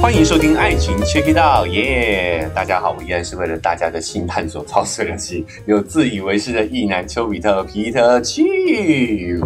[0.00, 2.48] 欢迎收听《爱情 Check It Out》，耶！
[2.54, 9.40] 大家好，我依然是为了大家的新探索操碎了心，有自以为是的意男丘比特皮特去。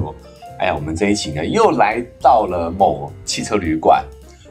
[0.58, 4.04] 哎呀，我们这一期呢又来到了某汽车旅馆，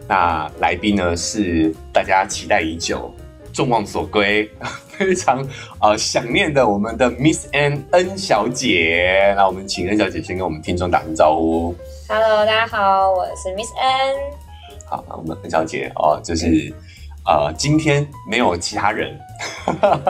[0.07, 3.13] 那来宾呢是大家期待已久、
[3.53, 4.49] 众望所归、
[4.97, 5.47] 非常
[5.79, 9.33] 呃想念的我们的 Miss N N 小姐。
[9.37, 11.75] 那我们请 N 小姐先跟我们听众打声招呼。
[12.07, 14.38] Hello，大家好，我是 Miss N。
[14.89, 16.73] 好，那我们恩小姐哦，就是
[17.25, 19.15] 呃，今天没有其他人，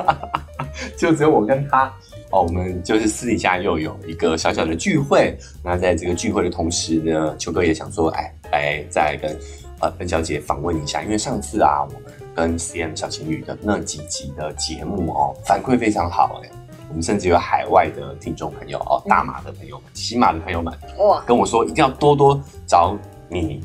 [0.98, 1.94] 就只有我跟她
[2.32, 2.44] 哦。
[2.44, 5.38] 我们就是私底下又有一个小小的聚会。
[5.62, 9.38] 那在这个聚会的同时呢，秋哥也想说，哎，来再跟
[9.82, 12.02] 呃恩小姐访问一下，因为上次啊，我们
[12.34, 16.50] 跟 CM 小情侣的那几集的节目哦，反馈非常好哎。
[16.88, 23.62] 我们甚至有海外的听众朋友哦，大马的朋友们、骑马的朋友们，哇，跟我说一定要多多找你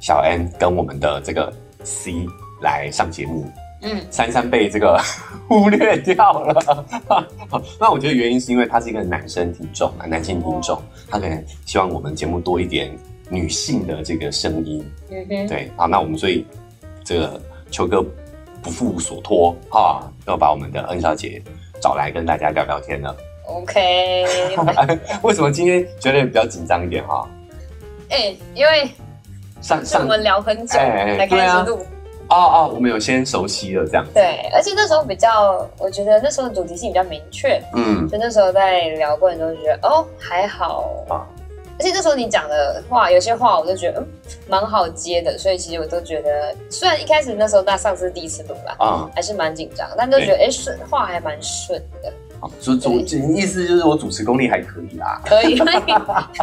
[0.00, 1.52] 小 N 跟我们的这个
[1.84, 2.26] C
[2.62, 3.46] 来上节目，
[3.82, 4.98] 嗯，珊珊被这个
[5.46, 6.84] 忽略掉了。
[7.78, 12.90] 那我觉得原因是因为他是一个男生听众啊，男性听众，他可能希望我们节目多一点
[13.28, 14.84] 女性的这个声音。
[15.10, 16.46] 嗯哼，对，好，那我们所以
[17.04, 18.02] 这个秋哥
[18.62, 21.42] 不负所托哈，要把我们的恩小姐
[21.80, 23.16] 找来跟大家聊聊天了。
[23.46, 24.24] ，OK，
[25.22, 27.28] 为什么今天觉得比较紧张一点哈？
[28.10, 28.90] 哎、因为
[29.60, 31.78] 上上是我们聊很久哎哎才开始录，
[32.28, 34.06] 哦哦，我们有先熟悉了这样。
[34.14, 38.08] 对，而且那时候比较，我觉得那时候的主题性比较明确，嗯。
[38.08, 41.26] 就那时候在聊过程中觉得哦还好，啊，
[41.78, 44.06] 而且那时候你讲的话，有些话我就觉得嗯
[44.48, 52.98] 蛮好接的，所以其实我都觉得，虽然一开始那时候那上次第一次录吧，啊，还是蛮紧张，但都觉得哎顺话还蛮顺的，好，所以主
[53.32, 55.94] 意思就是我主持功力还可以啦，可以，可以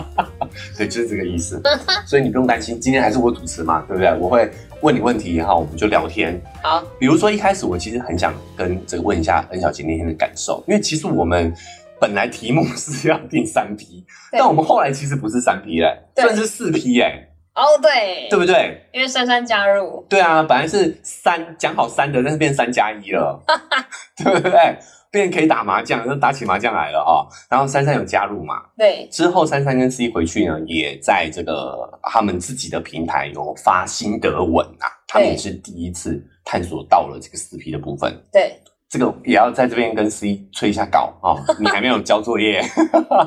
[0.78, 1.62] 对，就是这个意思。
[2.06, 4.14] 所以你不用担心，今天还是我主持嘛，对不对？
[4.20, 4.50] 我会
[4.82, 6.40] 问你问题哈，我们就聊天。
[6.62, 11.52] 好，比如说一开始我其实很想跟这个问一下恩小姐那天的感受，因为其实我们
[12.00, 18.88] 本来题目 是要定三批，但我们后来其实不是三批嘞，对算是四批哎，哦对，对不对？
[18.94, 23.44] 因为珊珊加入，对啊，本来是三讲好三的，但是变三加一了，
[24.24, 24.78] 对不对？
[25.12, 27.26] 变可以打麻将，就打起麻将来了哦。
[27.50, 28.62] 然后珊珊有加入嘛？
[28.78, 38.16] 对，之后珊珊跟 C 回去呢，也在这个他们自己的平台有发心得文啊，他们也是第一次探索到了这个四 P 的部分。
[38.32, 42.62] 对，这个也要在这边跟 C 吹一下稿哦， 你还没有交作业，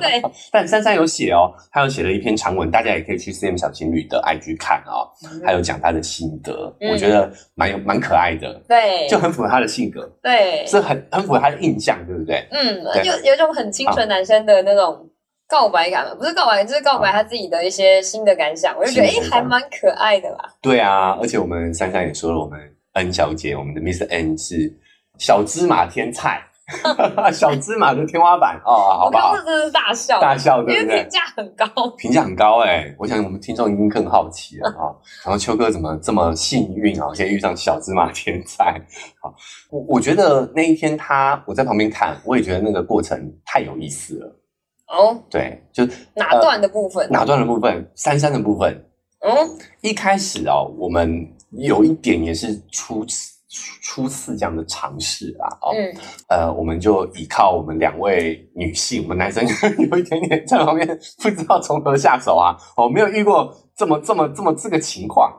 [0.00, 5.04] 对， 但珊珊有写哦，她有写了一篇长文，大家也可以去 CM 小情侣的 IG 看哦，
[5.44, 6.90] 还有讲她的心得，嗯。
[6.92, 12.46] 我觉得蛮有蛮可爱的，对，就很符合她的性格，对，是很很符合她的印象，对不对？
[12.52, 15.06] 嗯，有有一种很清纯男生的那种
[15.46, 20.38] 告白感，不是告白，就是告白他自己的一些新的感想，我就觉得哎、还蛮可爱的啦。
[20.62, 22.58] 对啊，而且我们珊珊也说了，我们
[22.94, 24.72] N 小姐，我们的 Miss N 是
[25.20, 26.42] 小芝麻天菜，
[27.30, 29.36] 小芝麻的天花板哦，好我不好刚？
[29.36, 31.10] 刚真的是大笑，大笑因对不对为评？
[31.10, 31.66] 价很高。
[31.98, 34.88] 评价很高哎、我想我们听众一定更好奇了啊、
[35.24, 38.80] 然后秋哥怎么这么幸运啊，可以遇上小芝麻天才？
[39.20, 39.34] 好，
[39.70, 44.36] 我我觉得那一天他我在旁边看，我也觉得那个过程太有意思了。
[44.88, 47.06] 哦，对，就哪段的部分？
[47.10, 48.84] 哪段的部分，珊珊的部分，
[49.20, 49.30] 嗯，
[49.82, 53.34] 一开始哦，我们有一点也是初次
[53.82, 55.92] 初次这样的尝试啊，哦，嗯，
[56.28, 59.44] 呃，我们就依靠我们两位女性，我们男生
[59.90, 60.86] 有一点点在旁边
[61.20, 65.32] 不知道从何下手啊，哦，没有遇过这么这么这么这个情况，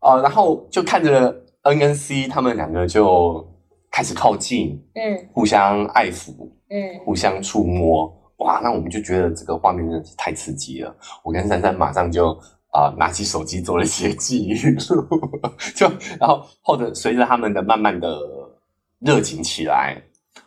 [0.00, 3.46] 呃，然后就看着 N 跟 C 他们两个就
[3.92, 10.94] 开始靠近，嗯互相爱抚，嗯，互相触摸，哇，那我们就觉得这个画面真的是太刺激了。
[11.22, 12.36] 我跟珊珊马上就
[12.76, 15.08] 啊、拿起手机做了一些记录，
[15.74, 15.88] 就
[16.20, 18.20] 然后或者随着他们的慢慢的
[18.98, 19.96] 热情起来，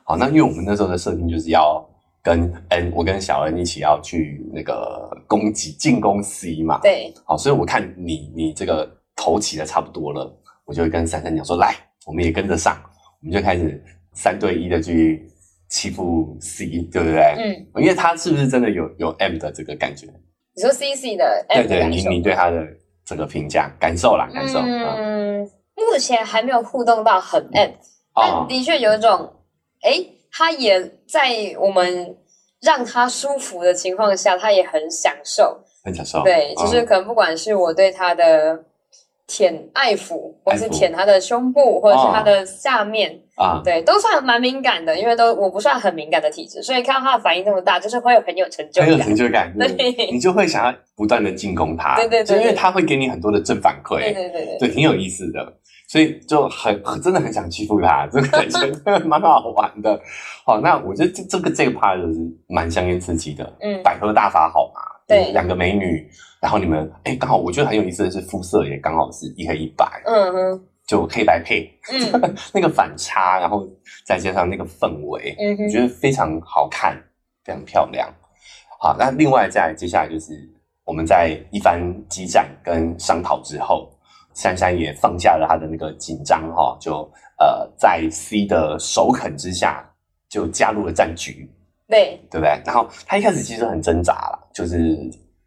[0.03, 1.83] 好，那因为我们那时候的设定就是要
[2.21, 10.31] 跟 N，我跟小 N 一起要去那个攻击进攻 C 嘛，对，好，所以我看你你这个头起的差不多了，
[10.65, 11.73] 我就会跟珊珊讲说，来，
[12.05, 12.79] 我们也跟着上，
[13.21, 13.83] 我们就开始
[14.13, 15.27] 三对一的去
[15.67, 17.35] 欺负 C，对不对？
[17.39, 20.07] 嗯，因为他是不是真的有有 M 的这个感觉？
[20.59, 22.61] 你说 C C 的对对，你你对他的
[23.05, 27.71] 这个评价感受啦，感受，嗯，嗯，目前还没有互动到很但
[28.13, 29.31] 哦，的确有一种，
[29.81, 30.77] 哎，他也
[31.07, 32.17] 在我们
[32.61, 35.63] 让他舒服的情况下，他也很享受。
[35.81, 38.61] 很享受，对，就是嗯可能不管是我对他的
[39.29, 49.15] 舔爱抚，或是舔他的胸部，或者是他的下面，啊，对，都算蛮敏感的，因为都我不算很敏感的体质，所以看到他的反应那么大，就是会有很有成就感很有成。
[49.15, 55.53] 就感， 对你就会想要不断的进攻他，对对对因为他会给你很多的正反馈，对对对对，挺有意思的，
[55.87, 60.01] 所以就很很真的很想欺负他，这个感觉蛮好玩的。
[60.43, 65.31] 好，那我觉得这这个这个 part 就是蛮香烟刺激的，嗯，百合大法好嘛，对。
[65.33, 66.09] 两个美女，
[66.39, 72.35] 然后你们哎，刚好我觉得很有意思的是肤色也刚好是一黑一白，嗯哼，就黑白配嗯。
[72.53, 73.67] 那个反差，然后
[74.05, 76.95] 再加上那个氛围，嗯哼，我觉得非常好看，
[77.43, 78.07] 非常漂亮。
[78.79, 80.31] 好，那另外再接下来就是
[80.85, 83.91] 我们在一番激战跟商讨之后，
[84.33, 87.01] 珊珊也放下了她的那个紧张哈，就
[87.39, 89.83] 呃在 C 的首肯之下
[90.29, 91.51] 就加入了战局，
[91.89, 92.61] 对，对不对？
[92.65, 94.95] 然后他一开始其实很挣扎啦，就是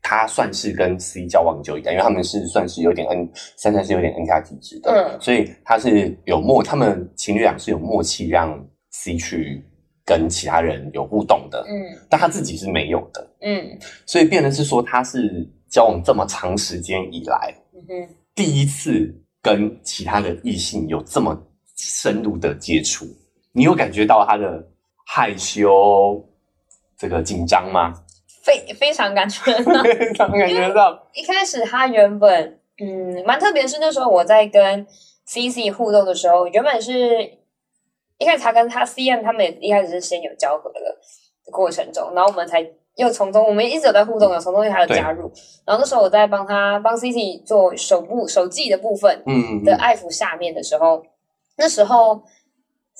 [0.02, 5.20] 他算是跟 C 交往久一点，因为他们是算是有点 N，珊珊是有点 N 加体质的，嗯。
[5.20, 8.58] 所以他是有默，他们情侣俩是有默契让
[8.90, 9.64] C 去
[10.04, 11.96] 跟其他人有互动的，嗯。
[12.10, 13.78] 但他自己是没有的，嗯。
[14.04, 21.40] 所以变的是说他是交往这么长时间以来嗯哼，第一次跟其他的异性有这么
[21.76, 23.06] 深入的接触，
[23.52, 24.62] 你有感觉到他的
[25.06, 26.22] 害羞、
[27.02, 27.92] 这个紧张吗？
[28.44, 29.82] 非非常感觉到。
[30.14, 34.86] 常感觉到，一开始他原本嗯蛮特别，是那时候我在跟
[35.24, 37.28] C C 互动的时候，原本是
[38.18, 40.78] 一开始他跟他 C M 他们也一开始是先有交合的
[41.50, 42.64] 过程中，然后我们才
[42.94, 45.22] 又从中我们一直有在互动有，从中又还有加入，
[45.66, 51.04] 然后那时候我在帮他帮 C C 做手部手记的部分嗯，的爱抚下面的时候，
[51.56, 52.22] 那时候。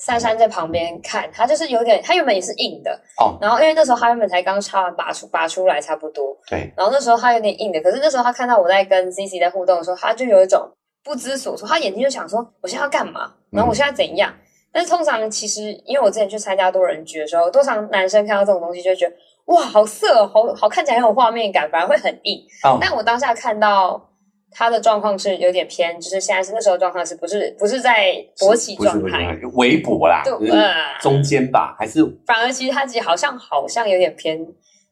[0.05, 3.37] 珊珊在旁边看，他就是有点，他原本也是硬的，哦。
[3.39, 10.69] 然后因为那时候他原本才刚插完拔出拔出来差不多，对，然后那时候他有点硬的，可是那时候他看到我在跟 C C 在互动的时候，他就有一种
[11.05, 14.33] 不知所措，他眼睛就想说我现在要干嘛，然后我现在怎样？
[14.73, 19.15] 但是通常其实因为我之前去参加多人局的时候，通常男生看到这种东西就会觉得
[19.45, 22.43] 哇好色哦，好好看起来很有画面感，反而会很硬。
[22.65, 24.09] 哦，但我当下看到
[24.53, 34.39] 他的状况是有点偏，就是现在是那时候状况是不是不是在勃起状态，微博啦，就是呃中间吧，还是反而其实他自己好像好像有点偏，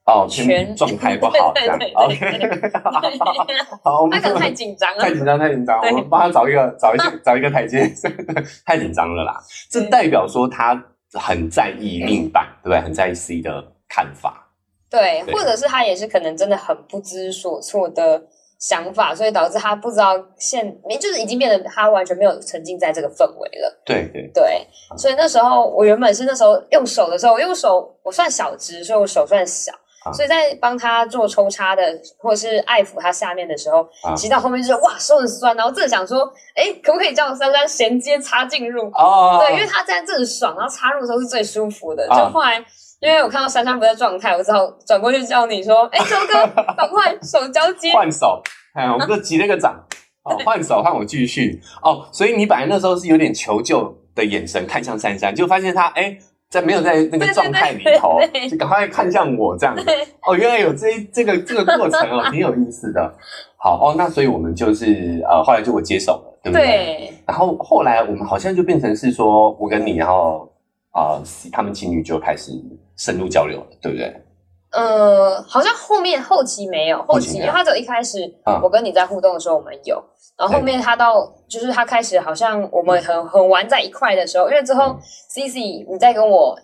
[0.06, 1.78] 哦，全偏状态不好 这样
[3.84, 5.12] 好，他可能太紧张了太。
[5.12, 7.90] 紧张，太紧张，我对们帮他找一个找一些找一个台阶，
[8.66, 9.40] 太紧张了啦。
[9.70, 10.82] 这代表说他
[11.14, 12.80] 很在意另一半，对不对？
[12.80, 14.48] 很在意 C 的看法，
[14.90, 18.22] 对，对或者是他也是可能真的很不知所措的
[18.62, 20.64] 想法，所以导致他不知道现，
[21.00, 23.82] 就是已经变得他完全没有沉浸在这个氛围了。
[23.84, 24.64] 对对，对，
[24.96, 29.72] 所以那时候我原本是那时候用手的时候，我用手我算小只，所以我手算小。
[30.04, 31.82] 啊所以在帮他做抽插的，
[32.18, 36.24] 或者是爱抚他下面的时候，啊其实到后面就是哇手很酸，然后正想说，
[36.56, 38.82] 哎，可不可以叫珊珊衔接插进入？
[38.94, 42.04] 哦，对，因为他在这很爽，然后插入的时候是最舒服的。
[42.10, 42.64] 啊就后来，
[43.02, 47.92] 因为我看到珊珊不在状态，我只好转过去叫你说：“哎，周哥，赶快手交接。
[47.92, 48.40] 换手，
[48.74, 49.74] 哎，我们就击了个掌，
[50.22, 56.16] 哦，换手换我继续，哦，所以你本来那时候是有点求救的眼神看向珊珊，就发现他哎。
[56.52, 59.82] 在没有在那个状态里头对对对，就赶快看向我这样子。
[60.20, 63.10] 哦，原来有这一这个这个过程哦，挺有意思的。
[63.56, 66.66] 好哦，那所以我们就是呃，后来就我接手了，对不对？
[66.66, 70.46] 对，然后后来我们好像就变成是说我跟你，然后
[70.92, 71.22] 啊、呃
[71.52, 72.52] 他们情侣就开始
[72.96, 74.22] 深入交流了，对不对？
[74.70, 78.58] 呃，好像后面后期没有，后期因为他只有一开始啊。
[78.62, 80.02] 我跟你在互动的时候我们有，
[80.38, 84.96] 然后后面他到就是他开始好像我们很很玩在一块的时候，因为之后
[85.28, 86.58] C C 你在跟我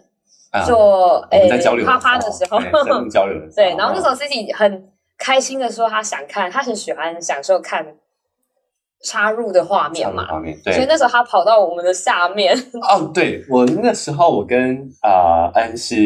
[0.53, 2.59] 啊做诶在交流啪啪的时候，
[3.55, 7.87] 对，然后那时候候 C C 很开心的说他想看，他很喜欢享受看
[9.05, 12.57] 插入的画面嘛，画面，所以，那时候他跑到我们的下面，
[12.89, 15.97] 哦，对我那时候我跟呃恩是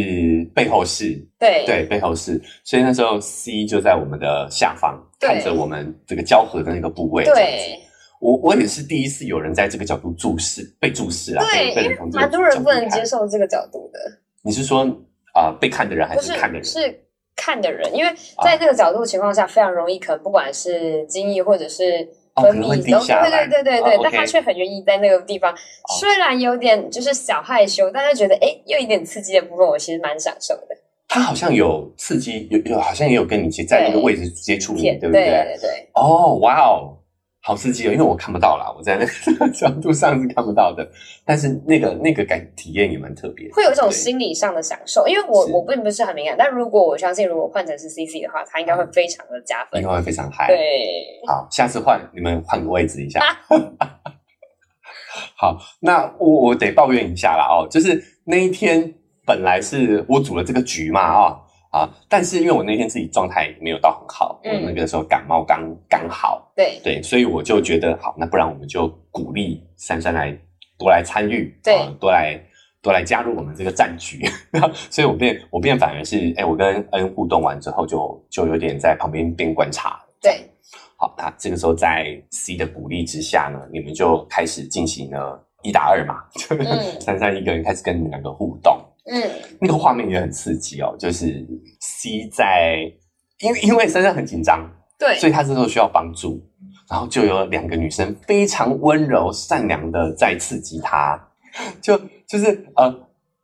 [0.55, 1.65] 背后室，对。
[1.65, 7.79] 对背后室，所以那时候 C 就在我们的下方看着我们这个交合的那个部位，对。
[8.21, 13.99] 我我也是第一次有人在这个角度注视被注视啊，对，蛮多人不能接受这个角度的，
[14.43, 14.87] 你是说
[15.35, 16.65] 啊、被看的人还是看的人？
[16.65, 17.01] 是是
[17.35, 18.13] 看的人，因为
[18.45, 25.55] 在这个角度情况下，非常容易可能不管是精液或者是分泌对对对对对哦，但他却很愿意在那个地方，
[25.99, 30.77] 虽然有点就是小害羞，但是觉得哎，又一点刺激的部分，我其实蛮享受的。
[31.09, 35.25] 他好像有刺激，有有好像也有跟你接在那个位置接触对不对？
[35.25, 36.97] 对对对，哦，哇哦，
[37.45, 37.93] 好刺激哦！
[37.93, 40.89] 因为我看不到啦，我在那个 角度上是看不到的，
[41.25, 45.09] 但是那个那个感体验也蛮特别，会有一种心理上的享受。
[45.09, 49.89] 因为我我并不是很敏感，但如果我相信，如果换成是 CC 的话，它应该会非常的加分应。
[49.89, 50.47] 该会非常嗨。
[50.47, 50.57] 对，
[51.27, 53.21] 好，下次换你们换个位置一下。
[55.37, 58.95] 好，那我我得抱怨一下啦哦，就是那一天
[59.27, 61.37] 本来是我组了这个局嘛啊、
[61.73, 64.65] 啊，但是因为我那天自己状态没有到很好，嗯。
[64.65, 70.39] 我那个时候感冒刚刚好，对，对，所以我就觉得好，那不然我们就鼓励珊珊来
[70.79, 71.75] 多来参与，对。
[71.75, 72.39] 啊多来
[72.83, 74.29] 多来加入我们这个战局。
[74.91, 79.99] 所以我变我变反而是，哎，我跟恩互动完之后就，就有点在旁边边观察。
[80.21, 80.51] 对，
[80.97, 86.55] 好，那这个时候在 C 的鼓励之下呢，你们就开始进行了一打二嘛，就
[87.01, 88.79] 珊珊一个人开始跟你们两个互动。
[89.05, 89.23] 嗯，
[89.61, 91.47] 那个画面也很刺激哦，就是
[91.81, 92.91] C 在，
[93.41, 96.41] 因为因为珊珊很紧张，对，所以他这时候需要帮助，
[96.89, 101.21] 然后就有两个女生非常温柔善良的在刺激他，
[101.81, 102.95] 就就是呃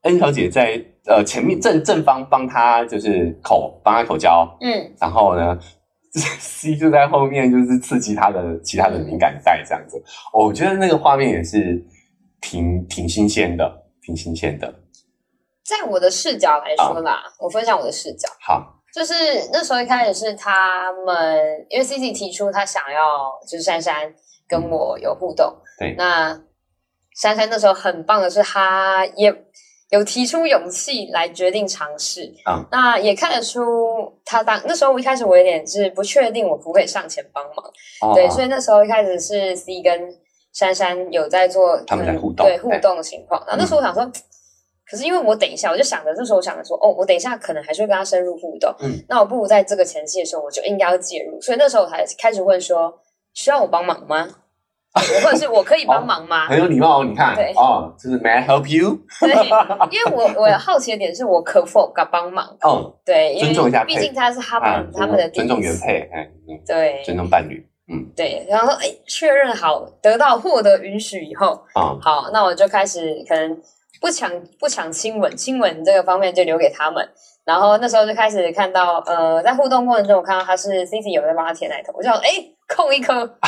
[0.02, 5.58] ，N 小姐在呃前面正正方帮他就是口帮他口交，嗯，然后呢
[6.12, 9.96] C 就在后面就是刺激他的其他的敏感带这样子，
[10.32, 11.84] 哦我觉得那个画面也是
[12.40, 14.72] 挺挺新鲜的，挺新鲜的。
[15.68, 19.14] 在我的视角来说啦，我分享我的视角，好，就是
[19.52, 24.14] 那时候一开始是他们，因为 C C 提出他想要就是珊珊
[24.48, 25.94] 跟我有互动，对。
[25.98, 26.40] 那
[27.20, 29.34] 珊珊那时候很棒的是，她也
[29.90, 33.62] 有提出勇气来决定尝试，嗯，那也看得出
[34.24, 37.66] 他当那时候我一开始我有点是不确定我可不可以上前帮忙，
[38.02, 38.14] 哦。
[38.14, 40.08] 对，所以那时候一开始是 C 跟
[40.52, 43.38] 珊珊有在做他们在互动对互动的情况。
[43.46, 44.10] 然后那时候我想说，
[44.90, 51.40] 可是因为我等一下，我就想着，这时候我想着说，哦，我等一下可能还是会跟他深入互动，嗯，那我不如在这个前期的时候，我就应该要介入。
[51.40, 53.00] 所以那时候我才开始问说，
[53.34, 54.28] 需要我帮忙吗？
[55.22, 56.48] 或者是我可以帮忙吗？
[56.48, 58.98] 很有礼貌哦，你看对哦，就是 May I help you？
[59.20, 59.30] 对，
[59.90, 62.56] 因为我我好奇的点是我可否敢帮忙？
[62.66, 73.56] 嗯，对，因为尊重一下配毕竟他是他们、啊，他们的尊重原配，哎，嗯对尊重伴侣，嗯对，然后哎确认好得到获得允许以后，啊，好，那我就开始可能
[74.00, 77.08] 不抢不抢亲吻，亲吻这个方面就留给他们。
[77.44, 82.28] 然后那时候就开始看到，呃，在互动过程中，我看到他是 C C 有在帮他舔奶头，我就想，哎，
[82.68, 83.38] 空一颗，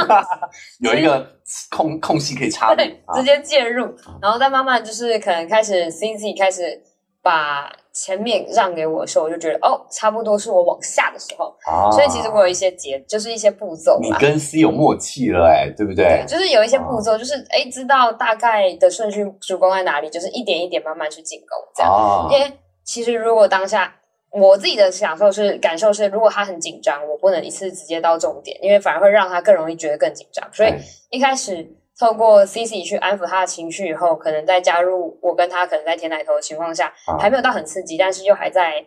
[0.80, 1.26] 有一个
[1.70, 6.82] 空空隙可以插入对，啊直接介入，然后再慢慢就是可能开始 C C 开始
[7.22, 13.98] 把前面让给我的时候，我就觉得哦，差不多是我往下的时候，啊所以其实我有一些节，就是一些步骤。
[14.02, 16.26] 你跟 C 有默契了，哎，对不对对，？
[16.28, 21.90] 就是有一些步骤，就是哎，知道大概的顺序主攻在哪里，就是一点一点慢慢去进攻这样。
[21.90, 22.52] 啊因为
[22.84, 23.94] 其实如果当下
[24.30, 30.46] 我自己的享受是感受是，如果他很紧张，我不能一次直接到重点，因为反而会让他更容易觉得更紧张。
[30.52, 30.74] 所以
[31.08, 31.66] 一开始
[31.98, 38.86] 透过 C C 去安抚他的情绪以后，可能再加入我跟他可能在舔奶头的情况下，啊还没有到很刺激，但是又还在。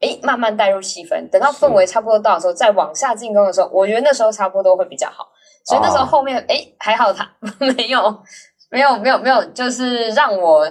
[0.00, 5.28] 诶，慢慢带入气氛，等到氛围差不多到的时候，再往下进攻的时候，我觉得那时候差不多会比较好。
[5.64, 7.26] 所以那时候啊后面，诶，还好他
[7.78, 8.22] 没有，
[8.70, 10.68] 没有，没有，没有，就是让我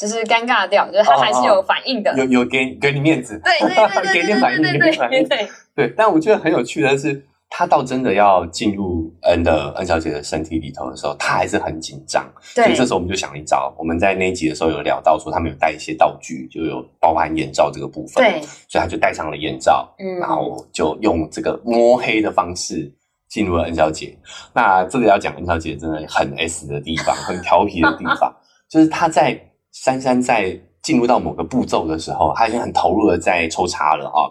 [0.00, 2.14] 就是尴尬掉，就是他还是有反应的。
[2.16, 5.28] 有有给给你面子，对对对对 给点反应，给对对点反应。
[5.28, 12.24] 对对对，但我觉得很有趣的是，他到真的要进入恩的恩小姐的身体里头的时候，他还是很紧张。
[12.40, 18.24] 所以对这时候我们就想了一招，我们在那一集的时候有聊到说，他们有带一些道具，就有包含眼罩这个部分。
[18.24, 22.90] 对，所以他就戴上了眼罩，嗯然后就用这个摸黑的方式
[23.28, 24.16] 进入了恩小姐。
[24.54, 28.34] 那这个要讲恩小姐真的很 S 的地方，很调皮的地方，
[28.70, 29.38] 就是她在
[29.72, 34.24] 珊珊在进入到某个步骤的时候，她已经很投入的在抽插了啊、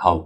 [0.00, 0.24] 然后。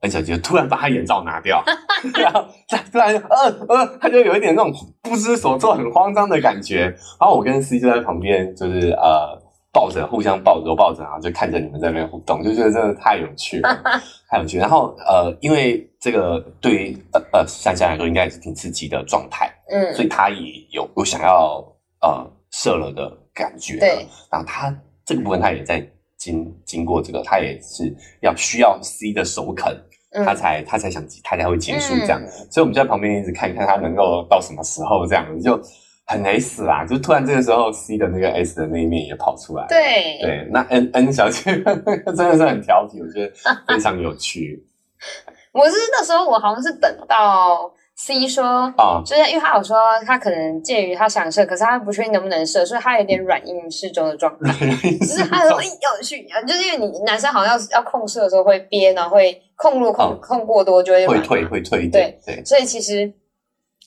[0.00, 1.62] 恩小姐突然把他眼罩拿掉，
[2.18, 2.44] 然后
[2.90, 6.84] 突然呃呃，他就有一点那种不知所措、很慌张的感觉。
[7.18, 9.38] 然后我跟 C 就在旁边，就是呃
[9.72, 13.68] 抱着，互相抱着抱着，然后就看着你们在那边互动，就觉得真的太有趣了，
[14.30, 14.58] 太有趣。
[14.58, 20.36] 然后呃，因为这个对于呃呃珊珊来说，应该也是挺刺激的状态，嗯所以他也
[20.70, 21.62] 有有想要
[22.00, 23.78] 呃射了的感觉。
[23.78, 29.74] 对，然后他这个部分他也在经经过这个，他也是要需要 C 的首肯，
[30.12, 32.20] 嗯她才他才想他才会结束这样。
[32.20, 35.60] 嗯所以我们就在旁边一直看看他能够到什么时候这样子，就
[36.06, 36.84] 很 S 啦。
[36.84, 39.66] 就突然这个时候 C 的那个 S 的那一面也跑出来。
[39.68, 43.32] 对对，那 N N 小姐 真的是很调皮，我觉得
[43.68, 44.66] 非常有趣
[45.52, 48.44] 我是那时候我好像是等到 C 说，
[48.78, 49.02] 啊。
[49.04, 49.76] 就是因为他有说
[50.06, 54.52] 他可能介于他想射，可是他不确定能不能射，所以他有点软硬适中的状态。
[54.98, 63.12] 就是他说哎要去，就是因为你男生好像要要控射的时候会憋，然后会控入控、嗯控过多就会会退会退一点，对所以其实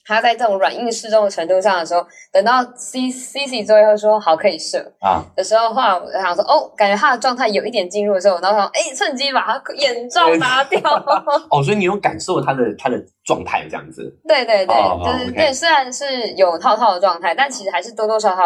[0.06, 10.80] 他在这种软硬适中的程度上的时候，等到 C C C 最后说好可以射啊的时候，后来我就想说，哦，感觉他的状态有一点进入的时候，然后想，哎，趁机把他眼罩拿掉。
[11.50, 14.14] 哦，所以你有感受他的他的状态这样子。
[14.28, 18.44] 对对对，就是对，虽然是有套套的状态，但其实还是多多少少，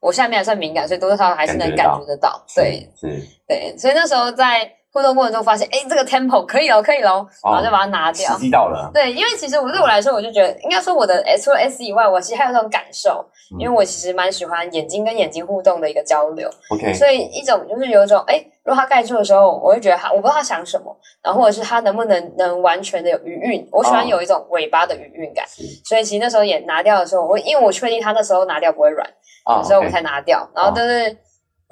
[0.00, 2.44] 我下面还算敏感，所以多多少少还是能感觉得到。
[2.54, 3.08] 对是，
[3.48, 8.32] 对，所以那时候在互动过程中发现，哎，这个 tempo 可以了，可以了，然后就把它拿掉。
[8.34, 8.38] 时。
[8.40, 8.90] 机到了。
[8.92, 13.60] 对，因为其实我对我来说，我就觉得应该说我的 S 除了 S 以外，我其实还有那种感受，嗯。
[13.60, 25.62] 因为我其实蛮喜欢眼睛跟眼睛互动的一个交流，OK，所以一种就是有一种，哎，如果他盖住的时候，我会觉得他我不知道他想什么，然后或者是他能不能能完全的有余韵，我喜欢哦有一种尾巴的余韵感，是。
[25.84, 29.08] 所以其实那时候也拿掉的时候，我因为我确定他那时候拿掉不会软，
[29.44, 31.16] 啊所以我才拿掉，然后但就是。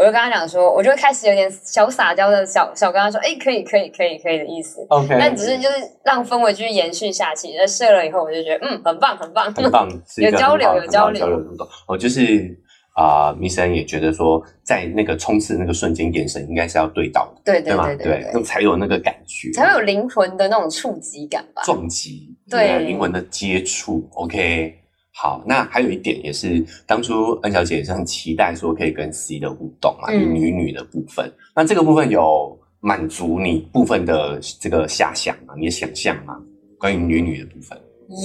[0.00, 4.80] 我就跟他讲说，我就开始有点小撒娇的小小跟他说，哎，可以，可以，可以，可以的意思。
[4.88, 7.48] OK，但只是就是让氛围继续延续下去。
[7.58, 9.52] 那射了以后，我就觉得嗯，很棒，很棒。
[9.52, 11.38] 很棒， 有交流有交流交流。
[11.86, 12.58] 哦，就是
[12.96, 17.86] 啊，米森也觉得说，在那个冲刺那个瞬间，眼神应该是要对到的，对对吗？
[17.86, 21.60] 对对那才有那个感觉，才会有灵魂的那种触及感吧。
[21.62, 24.08] 撞击，对灵魂的接触。
[24.14, 24.79] OK，
[25.22, 31.30] 好，那还有一点也是，当初恩小姐也是很期待说可以跟 C 的互动嘛，嗯就女女的部分。
[31.54, 35.52] 那这个部分有满足你部分的这个遐想吗？
[35.58, 36.40] 你的想象吗？
[36.78, 37.78] 关于女女的部分，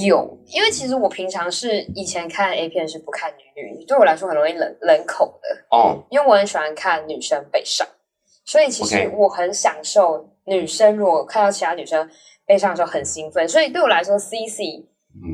[0.06, 7.86] 有，因为其实我平常是以前看 A 片是不看女女，对我来说很容易冷冷口的，哦，因为我很喜欢看女生被上，
[8.46, 12.08] 所以其实我很享受女生如果看到其他女生
[12.46, 14.86] 被上的时候很兴奋，所以对我来说 CC 嗯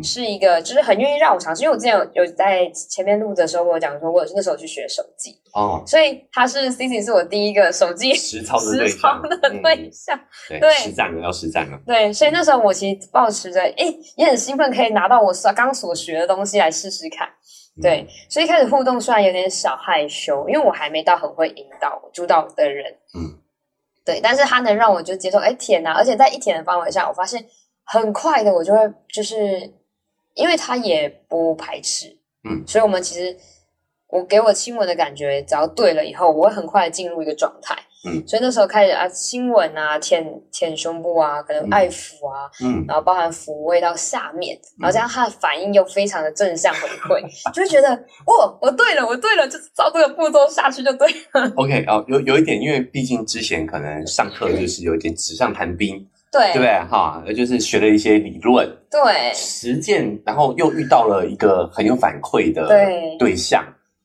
[0.02, 10.72] 是一个就是很愿意让我尝试，因为我之前有有在前面录的时候，我讲说我那时候去学手机，哦，所以他是 CC 是我第一个手机 实操的对实操象，的对象，对，对。
[10.74, 11.78] 实战了，要实战了。
[11.86, 17.28] 对，所以那时候我其实保持着，哎，也很兴奋，可以拿到我所刚所学的东西来试试看。
[17.76, 17.82] 嗯。
[17.82, 23.40] 对，所以一开始互动虽然有点小害羞，因为我还没到很会引导主导的人，嗯，
[24.04, 27.42] 对，但是他能让我就接受，哎，舔啊，而且在一舔的范围下，我发现
[27.84, 29.72] 很快的我就会就是，
[30.34, 32.16] 因为他也不排斥，
[32.48, 33.36] 嗯，所以我们其实
[34.08, 37.76] 我给我亲吻的感觉，只要对了以后，我会很快地进入一个状态。
[38.04, 47.94] 嗯所以那时候开始啊，亲吻啊，舔舔胸部啊，可能嗯爱抚啊，嗯，然后包含抚慰到下面，然后这样他的反应又非常的正向回馈，就会觉得
[48.26, 51.52] 哦，我对了，我对了，就是照这个步骤下去就对了。
[51.54, 56.52] OK 哦，有有一点，因为毕竟之前可能上课就是有一点纸上谈兵，对。
[56.52, 56.68] 对不对？
[56.90, 59.32] 哈，就是学了一些理论、对。
[59.34, 63.16] 实践，然后又遇到了一个很有反馈的对。
[63.18, 63.62] 对象，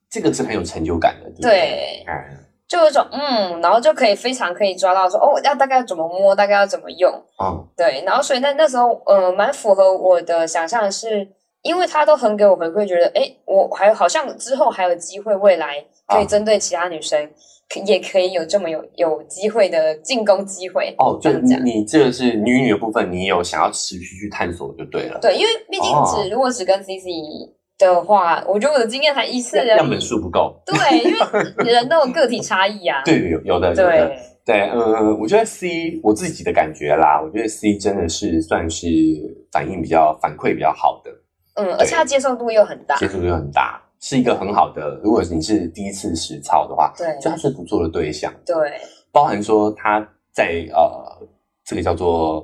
[0.09, 1.49] 这个是很有成就感的，对不对？
[1.49, 2.27] 对，哎，
[2.67, 7.09] 就有一种嗯，然后就可以非常可以抓到说哦，要大概要怎么摸，大概要怎么用，
[7.41, 11.25] 嗯，对，然后所以那那时候呃，蛮符合我的想象的是，
[11.61, 16.25] 因为他都很给我回馈，觉得诶，我还好像之后还有机会，未来可以啊。
[16.25, 17.33] 针对其他女生，可
[17.85, 20.93] 也可以有这么有有机会的进攻机会。
[20.97, 25.19] 哦，就你你这个是女女的部分，你有想要持续去探索就对了。
[25.21, 27.07] 对，因为毕竟哦只、如果只跟 CC
[27.77, 29.57] 的话，我觉得我的经验才一次。
[29.57, 31.11] 样本数不够，对，因
[31.65, 33.01] 为人都有个体差异啊。
[33.05, 38.87] 对，有有的有的，对对，嗯，我觉得 C 我自己的感觉啦，我觉得 C 真的是算是
[39.51, 41.11] 反应比较反馈比较好的，
[41.61, 42.95] 嗯，而且他接受度又很大。
[42.95, 44.99] 接受度又很大，是一个很好的。
[45.03, 48.55] 如果你是第一次实操的话，对就他是不错的对象，对
[49.11, 49.99] 包含说他
[50.31, 51.27] 在呃
[51.65, 52.43] 这个叫做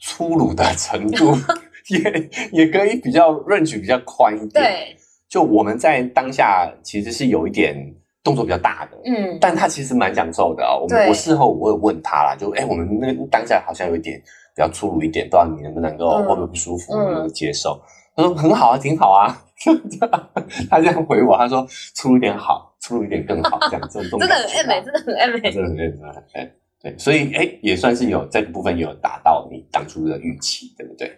[0.00, 1.32] 粗鲁的程度，
[1.90, 4.96] 也也可以比较 range 比较宽一点。，对，
[5.28, 7.76] 就我们在当下其实是有一点
[8.24, 10.86] 动作比较大的，嗯，但他其实蛮享受的哦。
[10.88, 14.18] 我我事后我有问他啦，就哎、我们那个当下好像有一点
[14.56, 17.80] 比较粗鲁一点，不知道你能不能够、嗯会不会不舒服，嗯能不能接受？
[18.16, 19.44] 他说很好啊，挺好啊。
[20.70, 25.40] 他这样回我，他说粗鲁一点好，粗鲁一点更好，这样这种真的很感觉 M 啊美，真的很爱美。
[25.50, 31.10] 真的很认真，哎，对，所以哎，也算是有这个部分有达到你当初的预期，对不对？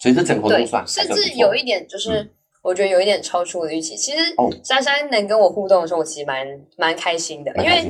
[0.00, 2.28] 所以这整个活动算，甚至有一点就是，
[2.62, 3.96] 我觉得有一点超出我的预期。
[3.96, 7.84] 其实哦珊珊能跟我互动的时候，我其实蛮蛮开心的，因为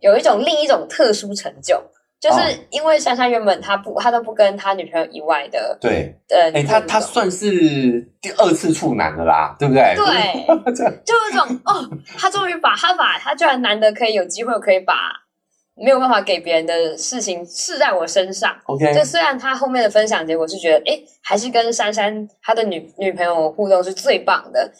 [0.00, 1.82] 有一种另一种特殊成就，
[2.20, 2.58] 就是哦。
[2.70, 9.94] 因为珊珊原本他不他都不跟他女朋友以外的对，呃，哎，他他算是第二次处男了啦，对不对？
[9.96, 14.94] 对， 就有一种哦，他终于把他把他居然难得可以有机会可以把
[15.80, 18.52] 没有办法给别人的事情试在我身上。
[18.64, 24.72] OK，就虽然他后面的分享结果是觉得，哎，还是跟珊珊他的女女朋友互动是最棒的，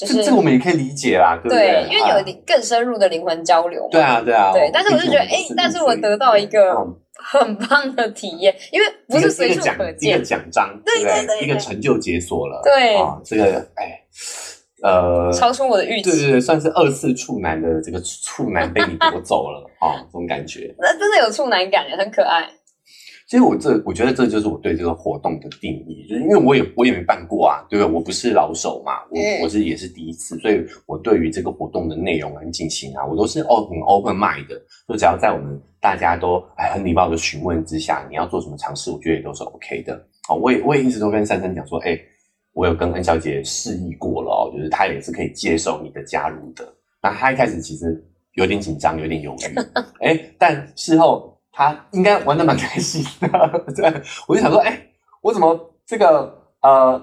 [0.00, 3.88] 就是这这个我们也可以理解啦，对不对，因为有更深入的灵魂交流嘛。
[3.90, 10.24] 对啊，对啊，对，但是我就觉得，哎，但是我得到一个嗯很棒的体验，因为不是随处可见一个。
[10.24, 11.12] 奖章，对不对？
[11.12, 14.00] 对对对一个成就解锁了，对啊，这个哎，
[14.82, 20.74] 呃，超出我的预期，对对对，算是二次处男的这个处男被你夺走了啊，这种感觉。
[20.78, 22.48] 那真的有处男感，很可爱。
[23.30, 27.94] 其实我这我觉得这就是我对这个活动的定义，就是因为我也我也没办过啊，对不对？
[27.94, 39.94] 我不是老手嘛，我、嗯我是也是第一次，所以我对于这个活动的内容跟进行啊，我都是哦很 open mind 的，就只要在我们大家都哎很礼貌的询问之下，你要做什么尝试，我觉得也都是 OK 的。
[40.28, 41.96] 哦，我也我也一直都跟珊珊讲说，哎，
[42.52, 46.64] 我有跟恩小姐示意过了哦，就是她也是可以接受你的加入的。
[47.00, 49.54] 那她一开始其实有点紧张，有点犹豫，
[50.04, 53.28] 哎，但事后他应该玩的蛮开心的。
[53.76, 53.92] 对，
[54.26, 54.80] 我就想说，哎，
[55.20, 56.98] 我怎么这个呃，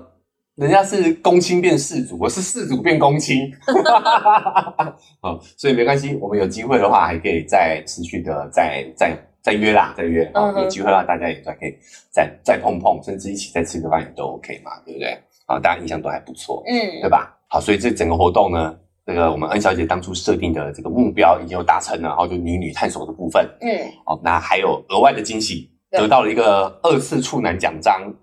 [0.55, 3.53] 人家是公卿变士主，我是士主变公卿。
[5.21, 10.27] 好，所以没关系，我们有机会的话，还可以再持续的再再再约啦，再约。
[10.55, 11.77] 有机会的话，大家也再可以
[12.09, 15.15] 再再碰碰，甚至一起再吃个饭也都 OK 嘛，对不对？
[15.45, 16.63] 啊，大家印象都还不错。
[16.65, 17.37] 嗯对嗯，吧？
[17.47, 18.75] 好，所以这整个活动呢，
[19.07, 28.13] 这个我们恩小姐当初设定的这个目标已经有达成了，然后就女女探索的部分，嗯，哦，那还有额外的惊喜，得到了一个二次处男奖章，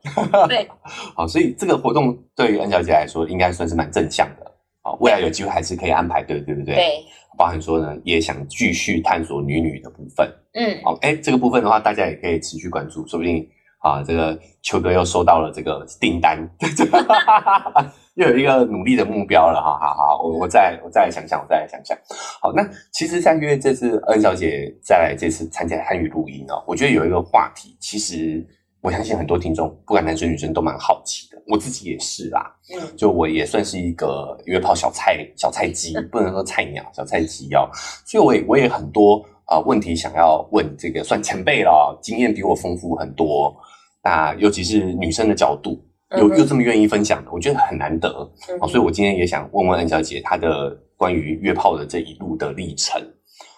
[0.47, 0.69] 对，
[1.17, 7.03] 好，所以这个活动对于恩小姐来说，应该算是蛮正向的，好，未来有机会还是可以安排的，对不对？，对，
[7.39, 13.49] 包含说呢，也想继续探索女女的部分，嗯，好，哎，这个部分的话，大家也可以持续关注，说不定
[13.85, 16.39] 啊，这个秋哥又收到了这个订单，
[18.17, 19.79] 又有一个努力的目标了哈。
[19.79, 21.95] 好好，我我再我再来想想，我再来想想。
[22.41, 28.43] 好，那其实，在约这次恩小姐再来这次参加汉语录音呢，我觉得有一个话题，其实
[28.81, 32.57] 我相信很多听众，不管男生女生都蛮好奇的，我自己也是啦。
[32.75, 37.69] 嗯，就我也算是一个约炮小菜小菜鸡，不能说菜鸟，小菜鸡哦。
[38.07, 43.55] 所以我也我也很多啊、呃问题想要问这个算前辈了哦，经验比我丰富很多。
[44.05, 45.83] 那尤其是女生的角度，
[46.19, 48.13] 又又这么愿意分享的，我觉得很难得。
[48.13, 53.01] 好，嗯哼所以我今天也想问问恩小姐她的关于约炮的这一路的历程。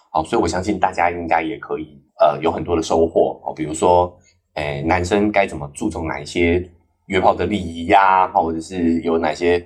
[0.09, 4.17] 好，所以我相信大家应该也可以呃有很多的收获哦，比如说，
[4.53, 6.65] 诶、男生该怎么注重哪一些
[7.07, 9.63] 约炮的礼仪呀、或者是有哪些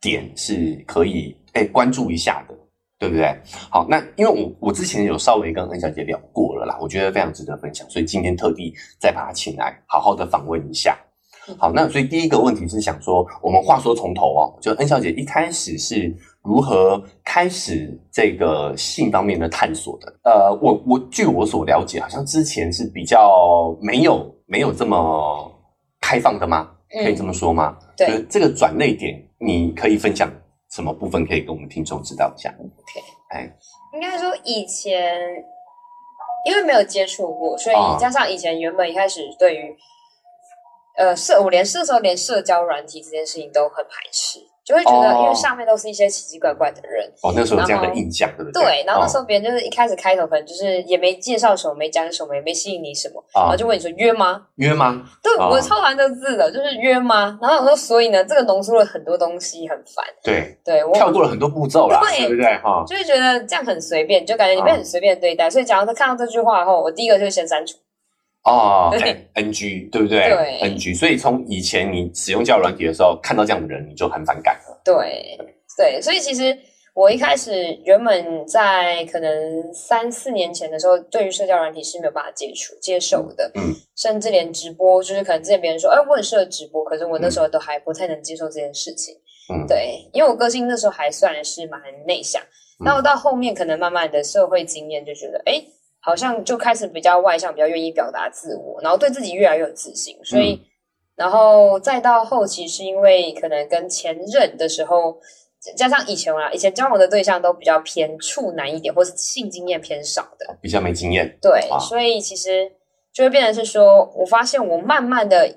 [0.00, 2.53] 点是可以诶、关注一下的，
[3.04, 3.38] 对不对？
[3.70, 10.96] 好，那因为我我之前有稍微跟恩小姐聊过了啦，我觉得非常值得分享，所以今天特地再把她请来，好好的访问一下。
[11.58, 16.10] 好，那所以第一个问题是想说，我们话说从头哦，就恩小姐一开始是
[16.42, 20.10] 如何开始这个性方面的探索的？
[20.22, 25.52] 呃，我我据我所了解，好像之前是比较没有没有这么
[26.00, 26.70] 开放的吗？
[27.02, 27.76] 可以这么说吗？
[27.80, 30.28] 嗯对就是这个转类点，你可以分享
[30.74, 33.00] 什么部分可以跟我们听众知道一下？OK。
[33.30, 33.48] 哎，
[33.92, 35.44] 应该说以前
[36.44, 37.96] 因为没有接触过，所以啊。
[37.96, 39.76] 加上以前原本一开始对于
[40.96, 48.62] 呃社，我连那时候连社交软体这件事情都很排斥，就会觉得哦因为上面都是一些奇奇怪怪的人，哦，那时候有这样的印象，对不对？
[48.62, 54.42] 对，然后那时候候别人就是一开始开头可能就是也没介绍什么，没讲什么，也没吸引你什么，然啊后就问你说约吗？
[54.56, 55.02] 约吗？
[55.22, 57.38] 对、哦我超讨厌这个字的，就是约吗？
[57.42, 60.04] 然后我说所以呢，这个浓缩了很多东西，很烦。
[60.22, 62.56] 对，对我跳过了很多步骤啦，对对不对？
[62.62, 65.50] 哈，就会觉得这样很随便，就感觉你被啊很随便对待。
[65.50, 67.76] 所以假如他看到这句话后，我第一个就先删除。
[68.44, 70.20] 哦对哎，NG 对不对？
[70.28, 70.94] 对，NG。
[70.94, 74.80] 所以从以前你使用交友软体的时候，看到这样的人，你就很反感了。
[74.84, 75.36] 对
[75.76, 76.56] 对，所以其实
[76.94, 89.14] 我一开始原本在可能三四年前的时候，对于社交软体是没有办法接触接受的，嗯，甚至连直播，就是可能之前别人说，哎，我很适合直播，可是我那时候都还不太能接受这件事情。
[89.52, 92.42] 嗯，对，因为我个性那时候还算是蛮内向，
[92.80, 95.62] 嗯然后到后面可能慢慢的社会经验就觉得，哎，
[96.04, 100.60] 好像就开始比较外向，比较愿意表达自我，然后对自己越来越有自信，所以，嗯。
[101.16, 105.16] 然后再到后期是因为可能跟前任的时候，
[105.76, 111.38] 加上以前啊，以前交往的对象都比较偏处男一点，或是性经验偏少的，比较没经验。
[111.40, 111.78] 对，啊。
[111.78, 112.70] 所以其实
[113.12, 115.48] 就会变成是说，我发现我慢慢的，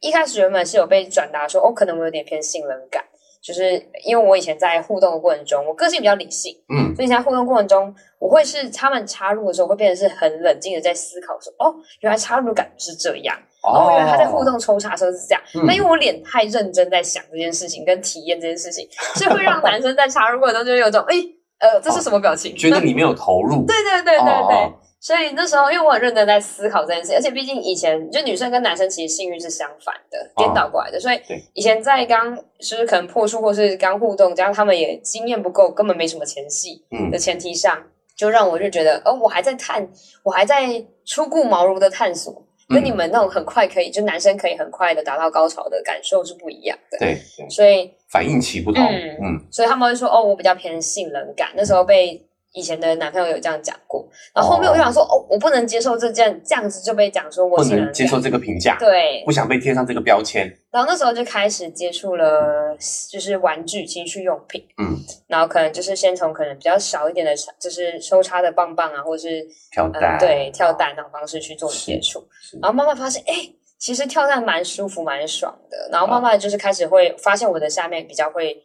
[0.00, 3.02] 一开始原本是有被转达说，哦，可能我有点偏信任感，
[3.46, 15.40] 就是因为我以前在互动的过程中，我个性比较理性，嗯，所以在互动过程中，我会是他们插入的时候，会变得是很冷静的在思考说，哦，原来插入的感觉是这样，哦，原来他在互动抽查的时候是这样。
[15.54, 21.14] 嗯那、因为我脸太认真在想这件事情跟体验这件事情，所以会让男生在插入过程中就会有种，哎，
[21.60, 22.56] 呃，这是什么表情？
[22.56, 23.64] 觉得你没有投入。
[23.68, 24.56] 对对对对对。
[24.56, 37.82] 哦所以那时候，因为我很认真在思考这件事，而且毕竟以前就女生跟男生其实性欲是相反的，颠倒过来的，所以对以前在刚就是可能破处或是刚互动，加上他们也经验不够，根本没什么前戏嗯的前提上，
[38.16, 39.88] 就让我就觉得，哦，我还在探，
[40.24, 42.44] 我还在初顾茅庐的探索。
[42.68, 46.98] 跟你们那种很快可以，就男生可以很快的达到高潮的感受是不一样的。
[46.98, 47.16] 对，
[47.48, 48.84] 所以反应期不同。
[48.84, 51.50] 嗯，所以他们会说，哦，我比较偏性冷感。
[51.54, 52.20] 那时候被
[52.56, 60.50] 以前的男朋友有这样讲过，然后后面我就想说，哦，我不能接受这件这样子就被讲说我不能接受这个评价，对，不想被贴上这个标签。
[60.70, 62.74] 然后那时候就开始接触了，
[63.10, 64.66] 就是玩具、情趣用品。
[64.78, 72.26] 嗯，然后可能就是先从可能比较少一点的，就是收插的棒棒啊，或者是跳蛋，对，跳蛋那种方式去做接触。
[72.62, 73.34] 然后慢慢发现，哎，
[73.78, 75.88] 其实跳蛋蛮舒服、蛮爽的。
[75.92, 78.62] 然后慢慢就是开始会发现我的下面比较会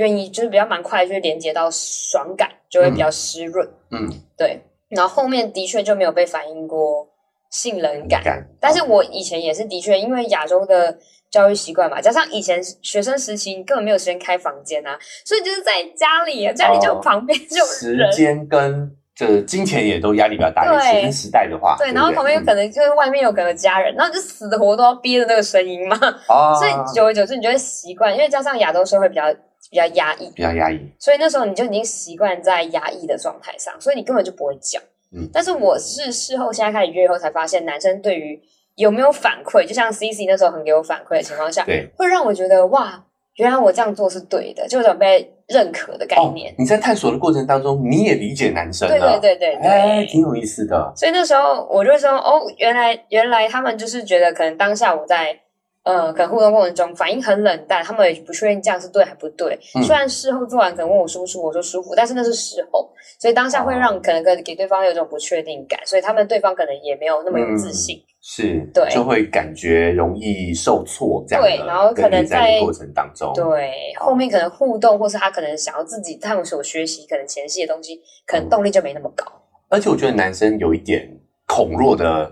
[0.00, 3.68] 愿意，就是比较蛮快，就是连接到爽感，就会比较湿润。
[3.92, 4.60] 嗯，对。
[4.88, 7.06] 然后后面的确就没有被反映过
[7.50, 10.98] 性冷感，但是我以前也是的确，因为亚洲的。
[11.30, 20.64] 教育习惯嘛，加上以前学生时期根本没有时间开房间啊，所以就是在家里，家里就旁边就时间跟这金钱也都压力比较大。
[20.80, 25.96] 学生时代的话，对，然后旁边有可能就是外面有可能家人，然后就死活都要憋着那个声音嘛。
[26.28, 29.22] 哦，所以久而久之，你就会习惯，因为加上亚洲社会比较
[29.70, 34.82] 比较压抑，比较压抑，所以那时候你就已经习惯在压抑的状态上，所以你根本就不会讲。
[35.12, 38.40] 嗯，但是我是事后现在开始约后才发现，男生对于
[38.74, 39.66] 有没有反馈？
[39.66, 43.04] 就像 C C 那时候很给我反馈的情况下，对，会让我觉得哇，
[43.36, 46.54] 原来我这样做是对的，就有种被认可的概念。
[46.58, 50.92] 你在探索的过程当中，你也理解男生了，对对对对，哎，挺有意思的。
[50.96, 55.40] 所以那时候我就说，哦，原来原来他们就是觉得，可能当下我在
[55.82, 59.58] 呃，可能互动过程中反应很冷淡，他们也不确定这样是对还不对。
[59.82, 67.98] 虽然事后做完可能问我舒不舒服，我说舒服，但是那是事后，所以当下会让可能给给对方有种不确定感，所以他们对方可能也没有那么有自信。
[68.22, 79.24] 是，对，就会感觉容易受挫，这样对，然后可能在过程当中，对，后面可能互动，或是他可能想要自己探索学习，可能前戏的东西，可能动力就没那么高。
[79.70, 81.08] 而且我觉得男生有一点
[81.46, 82.30] 恐弱的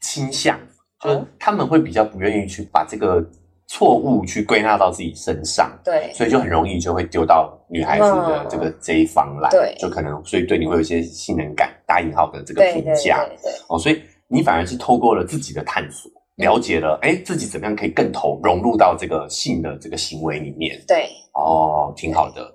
[0.00, 0.58] 倾向，
[1.00, 3.24] 就他们会比较不愿意去把这个
[3.66, 14.02] 错误去归纳到自己身上，对，所以就很容易就会丢到女孩子的这个这一方来，对，就可能所以对你会有一些信任感，打引号的这个评价，对，哦，所以。
[14.30, 20.78] 你反而是透过了自己的探索，了解了，哎，自己怎么样可以更投融入到这个性的这个行为里面？
[20.86, 22.46] 对，哦，挺好的。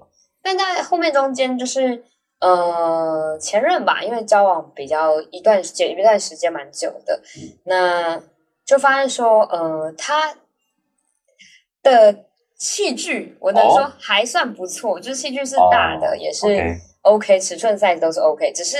[0.44, 2.04] 但在后面中间，就是
[2.42, 7.20] 呃，前任吧，因为交往比较一段时间，一段时间蛮久的，
[7.66, 8.22] 那
[8.65, 10.36] 就发现说，呃，他
[11.82, 12.26] 的
[12.58, 16.47] 器具，我能说还算不错，就是器具是大的，也是
[17.02, 18.78] OK，尺寸 size 都是 OK，只是。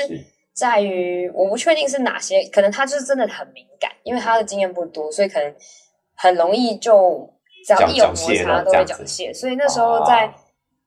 [0.53, 5.51] 在于我不确定是哪些，可能他就是真的很敏感，因为他的经验不多，所以可能
[6.15, 7.27] 很容易就
[7.65, 9.33] 只要一有摩擦都会缴械。
[9.33, 10.31] 所以那时候在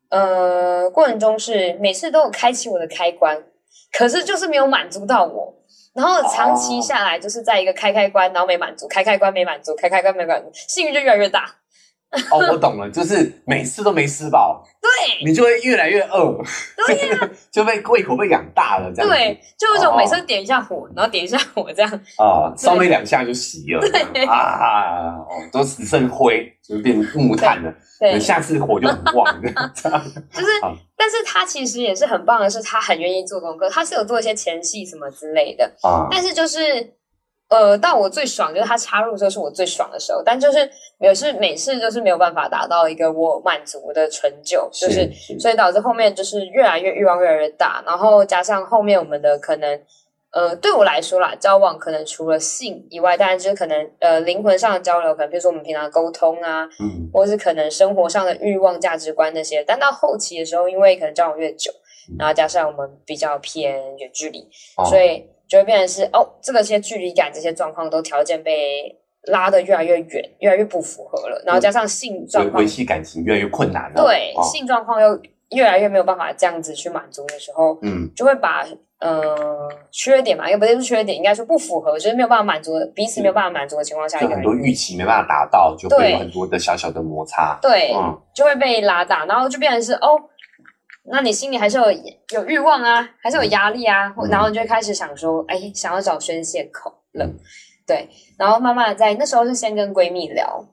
[0.08, 3.42] 呃过程中是每次都有开启我的开关，
[3.90, 5.52] 可是就是没有满足到我。
[5.96, 11.54] 然后长期下来就是在一个开开关，然后没满足，开开关没满足，开开关没满足，幸运就越来越大。
[12.30, 16.36] 哦，我懂了，就是每次都没吃饱，对，你就会越来越饿，
[16.86, 23.80] 对呀， 就被胃口被养大了，这样，对，就有种每次点一下火，然后点一下火这样，啊，烧没两下就熄了，
[24.12, 24.24] 对。
[24.24, 29.26] 啊，哦，都只剩灰，就变木炭了，对，下次火就很旺，
[29.74, 30.46] 这样，就是，
[30.96, 36.94] 但是他其实也是很棒的，是他很愿意做功课，他是有做一些前戏什么之类的，啊，但是就是。
[37.48, 49.80] 呃，到我最爽就是他插入的时候是我最爽的时候，但就是也是每次就是没有办法达到一个我满足的成就，就是所以导致后面就是越来越欲望越来越大，然后加上后面我们的可能
[50.32, 61.70] 呃对我来说啦，交往可能除了性以外，当然就是可能呃灵魂上的交流，可能比如说我们平常沟通啊，嗯，或是可能生活上的欲望、价值观那些，但到后期的时候，因为可能交往越久，
[62.18, 64.48] 然后加上我们比较偏远距离，
[64.90, 65.30] 所以。
[65.48, 68.96] 就会变成是哦，这个些距离感这些状况都条件被
[69.28, 71.42] 拉得越来越远，越来越不符合了。
[71.46, 74.02] 然后加上性状况，维系感情越来越困难了。
[74.02, 78.66] 对，性状况又越来越没有办法这样子去满足的时候，嗯，就会把
[78.98, 87.58] 呃缺点嘛，又不是缺点，应该说不符合，就是没有办法满足彼此没有办法满足的情况下，有很多预期没办法达到，就会有很多的小小的摩擦。
[87.62, 87.94] 对，
[88.34, 90.20] 就会被拉大，然后就变成是哦。
[91.08, 91.84] 那你心里还是有
[92.30, 97.28] 有欲望啊，还是有压力啊，然后你就开始想说，哎，想要找宣泄口了，
[97.86, 100.66] 对，然后慢慢的在那时候是先跟闺蜜聊，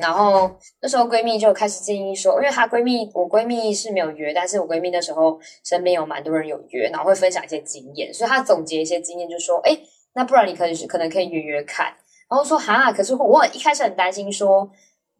[0.00, 9.78] 然后那时候闺蜜就开始建议说，因为她闺蜜我闺蜜是没有约，但是我闺蜜那时候身边有蛮多人有约，然后会分享一些经验，所以她总结一些经验，就说，哎，
[10.14, 11.94] 那不然你可能可能可以约约看，
[12.30, 14.70] 然后说哈，可是我一开始很担心说。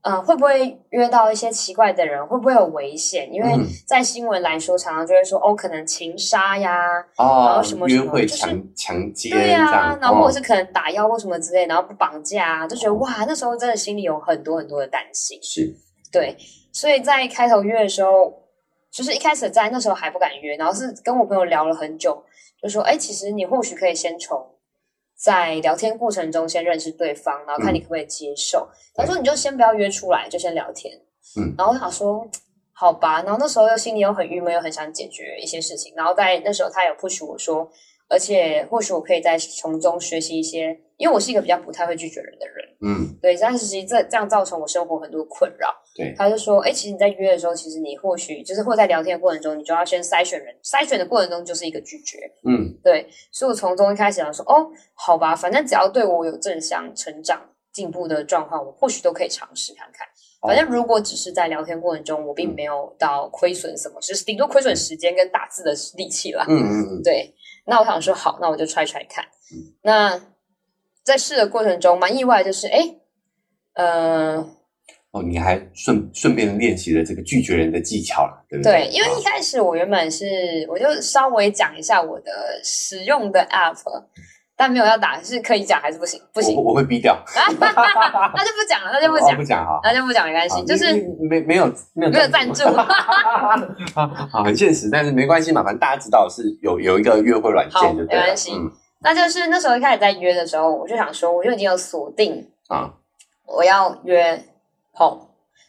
[0.09, 2.25] 嗯，会不会约到一些奇怪的人？
[2.29, 3.29] 会不会有危险？
[3.33, 6.79] 因为嗯在新闻来说，常常就会说哦，可能情杀呀，
[7.17, 15.37] 然哦后什么什约会么就是强强奸对呀、，然后或者是是可能打药或什么之类，然后不绑架啊，就觉得哇，那时候真的心里有很多很多的担心。
[15.43, 15.75] 是
[16.13, 16.37] 对，
[16.73, 18.33] 所以在开头约的时候，
[18.93, 22.23] 就是一开始在那时候还不敢约，然后是跟我朋友聊了很久，
[22.63, 24.47] 就说，哎，其实你或许可以先从
[25.17, 28.69] 在聊天过程中先认识对方，然后看你可不可以接受。
[28.95, 30.95] 他说你就先不要约出来，就先聊天。
[31.37, 32.29] 嗯，然后我想说。
[32.79, 35.95] 好吧，然后那时候又心里又很郁闷，又很想解决一些事情。
[35.97, 37.67] 然后在那时候，他有 push 我说，
[38.09, 45.75] 而且或许我可以在从中学习一些，因为我是一个比较不太会拒绝人的人，嗯对，但是其实这这样造成我生活很多困扰。
[45.95, 52.19] 对他就说，哎，其实你在约的时候，其实你或许就是或在聊天的过程中，你就要先筛选人，筛选的过程中就是一个拒绝。
[52.47, 57.41] 嗯对，所以我从中一开始想说，哦，好吧，反正只要对我有正向成长、
[57.73, 60.07] 进步的状况，我或许都可以尝试看看。
[60.41, 66.45] 哦反正如果只是在聊天过程中，我并没有到亏损什么，就是顶多亏损时间跟打字的力气啦。
[66.49, 67.35] 嗯嗯嗯，对，
[67.67, 69.25] 那我想说好，那我就 try try 看。
[69.25, 70.21] 嗯那
[71.05, 72.81] 在试的过程中，蛮意外，就是哎，
[73.75, 74.45] 呃，
[75.13, 78.73] 哦，你还顺顺便练习了这个拒绝人的技巧了，对不对？
[78.73, 83.79] 对，因为一开始我原本是我就稍微讲一下我的使用的 app，
[84.57, 86.21] 但没有要打，是可以讲还是不行？
[86.33, 89.79] 不行我，我会逼掉， 那就不讲了，那就不哦讲不，讲哈。
[89.83, 90.95] 那就不讲，没关系，就是
[91.29, 92.65] 没没有没有没有赞助。
[93.95, 98.23] 好，很现实，但是没关系嘛，反正大家知道是有有一个约会软件，就对了。
[98.23, 102.91] 没关系嗯那就是那时候一开始在约的时候，我就想说，我就已经有锁定啊，
[103.47, 104.43] 我要约
[104.95, 105.21] home，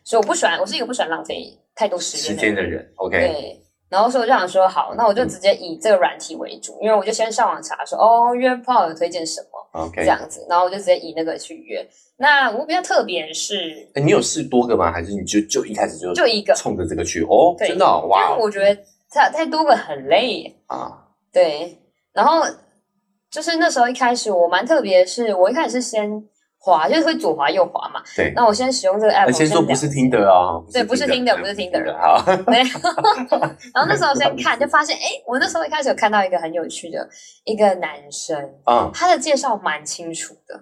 [0.04, 2.72] 所以我不喜欢，我是一个不喜欢浪费太多时时间的人。
[2.72, 11.88] 间的人，OK，对，然后所以我就想说，好，那我就直接以这个软体为主，因为我就先上网查说，哦，约炮有推荐什么 OK，这样子，然后我就直接以那个去约。
[12.18, 14.92] 那我比较特别是，哎你有试多个吗？
[14.92, 17.24] 还是你就就一开始就就一个，冲着这个去？
[17.24, 18.76] 哦，真的哦，哇哦因为我觉得
[19.10, 20.56] 太太多个很累耶。
[20.66, 20.92] 啊，
[21.32, 21.78] 对，
[22.12, 22.42] 然后
[23.30, 26.10] 就是那时候一开始我蛮特别的是，我一开始是先
[26.60, 28.02] 滑，就是会左滑右滑嘛。
[28.16, 28.34] 对。
[28.36, 32.58] 那我先使用这个 app，呃先说不是听的啊，对不是听的不是听的好， 对，
[33.74, 37.08] 然后那时候 先看，就发现，哎，我那时候一开始有看到一个很有趣的
[37.46, 40.56] 一个男生，啊，他的介绍蛮清楚的，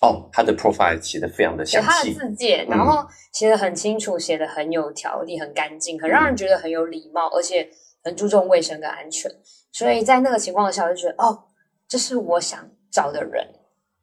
[0.00, 7.68] 哦，他的 profile 写的非常的对详细，他的字界，嗯然后写的很清楚，写的很有条理，很干净，很让人觉得很有礼貌，而且
[8.02, 9.30] 很注重卫生跟安全。
[9.72, 11.44] 所以在那个情况下，我就觉得，哦，
[11.88, 13.44] 这是我想找的人。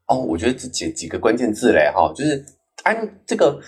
[0.08, 2.44] 哦，我觉得这几几个关键字嘞，哈，就是
[2.84, 3.60] 安这个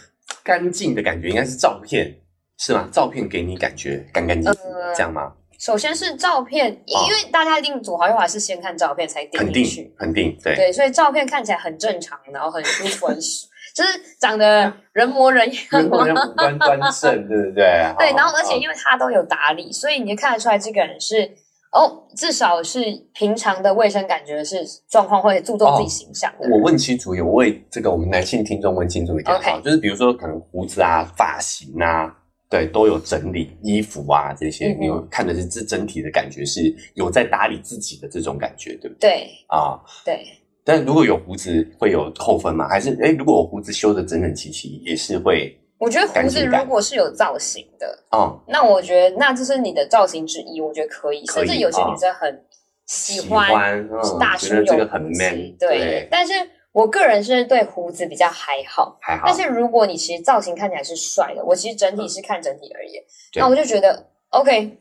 [0.43, 2.13] 干净的感觉，应该是照片
[2.57, 2.87] 是吗？
[2.91, 5.33] 照片给你感觉干干净净，呃这样吗？
[5.59, 13.17] 首先是照片，因为大家一定左滑右滑是先看照片才点肯定进去，肯定，对，对，所以照片看起来很正常，然后很舒服，很
[13.73, 15.89] 就是长得人模人样五
[16.35, 17.63] 官端正，对不对？
[17.97, 21.31] 对，哦然后而且哦因为他都有打理，所以你就看得出来这个人是
[21.73, 22.79] 哦，至少是
[23.13, 26.31] 平常的卫生感觉是状况会注重自己形象。
[26.39, 32.15] 我问清楚，有为这个我们男性听众问清楚一点哈，就是比如说可能胡子啊、发型啊，
[32.47, 39.09] 对，都有整理，衣服啊这些，嗯你有看的是这整体的感觉是有在打理自己的这种感觉，对不对？
[39.09, 40.23] 对啊，对，
[40.63, 42.67] 但如果有胡子会有扣分吗？
[42.69, 51.25] 还是哎，如果我胡子修的整整齐齐，也是会我觉得胡子如果是有造型的，哦那我觉得那这是你的造型之一，我觉得可以。
[51.25, 52.45] 可以甚至有些哦女生很
[52.85, 53.87] 喜喜欢
[54.19, 56.33] 大叔有很胡子 man，对对，但是
[56.71, 58.97] 我个人是对胡子比较还好。
[59.01, 64.77] 还好但，是如果你其实造型看起来是帅的，我其实整体是看整体而言，对那我就觉得 OK，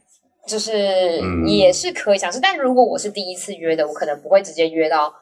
[0.46, 2.38] 就是嗯也是可以尝试。
[2.40, 5.12] 但如果我是第一次约的，我可能不会直接约到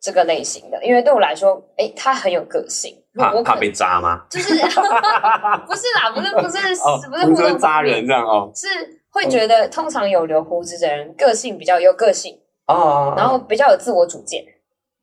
[0.00, 4.22] 这个类型的，因为对我来说，诶，他很有个性，怕怕被扎吗？
[4.30, 4.54] 就是
[5.66, 8.66] 不是啦，不是不是、哦，不是互动胡子扎人这样哦是
[9.10, 14.44] 会觉得通常有留胡子的人个性比较有个性，哦，然后比较有自我主见。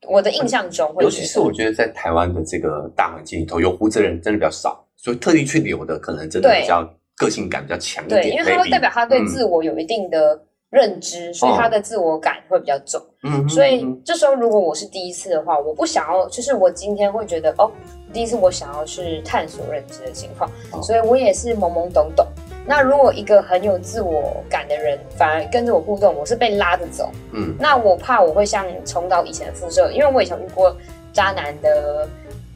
[0.08, 8.36] 我的印象中会尤，其是我觉得在台湾的这个大环境里头，有胡子的人真的比较少，所以特地去留的可能真的比较个性感比较强一对，点。
[8.36, 10.40] 因为他会代表他对嗯自我有一定的
[10.76, 13.02] 认知，所以他的自我感会比较重。
[13.24, 17.72] 嗯，所以嗯这时候如果我是第一次的话，我不想要，就是我今天会觉得哦，
[18.12, 20.82] 第一次我想要去探索认知的情况，哦。
[20.82, 22.28] 所以我也是懵懵懂懂。
[22.68, 27.56] 那如果一个很有自我感的人反而跟着我互动，我是被拉着走，嗯。
[27.58, 30.76] 那我怕我会像重蹈以前的覆辙，因为我以前遇过
[31.14, 32.10] 渣男的